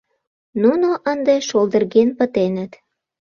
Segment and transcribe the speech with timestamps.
[0.61, 2.71] Нуно ынде шолдырген пытеныт.